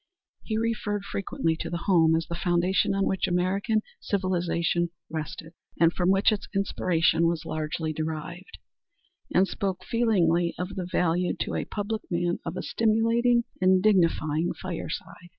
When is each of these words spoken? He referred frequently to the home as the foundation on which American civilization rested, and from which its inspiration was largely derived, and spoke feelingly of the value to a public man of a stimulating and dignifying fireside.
He 0.41 0.57
referred 0.57 1.05
frequently 1.05 1.55
to 1.57 1.69
the 1.69 1.83
home 1.85 2.15
as 2.15 2.25
the 2.25 2.33
foundation 2.33 2.95
on 2.95 3.05
which 3.05 3.27
American 3.27 3.83
civilization 3.99 4.89
rested, 5.11 5.53
and 5.79 5.93
from 5.93 6.09
which 6.09 6.31
its 6.31 6.47
inspiration 6.55 7.27
was 7.27 7.45
largely 7.45 7.93
derived, 7.93 8.57
and 9.31 9.47
spoke 9.47 9.83
feelingly 9.85 10.55
of 10.57 10.69
the 10.69 10.87
value 10.91 11.35
to 11.41 11.53
a 11.53 11.65
public 11.65 12.01
man 12.09 12.39
of 12.43 12.57
a 12.57 12.63
stimulating 12.63 13.43
and 13.61 13.83
dignifying 13.83 14.55
fireside. 14.59 15.29